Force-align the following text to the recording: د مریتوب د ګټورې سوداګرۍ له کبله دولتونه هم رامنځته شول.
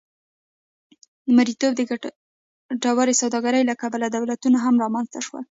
د 1.25 1.27
مریتوب 1.37 1.71
د 1.75 1.81
ګټورې 1.89 3.13
سوداګرۍ 3.21 3.61
له 3.69 3.73
کبله 3.81 4.05
دولتونه 4.09 4.57
هم 4.65 4.75
رامنځته 4.83 5.19
شول. 5.25 5.39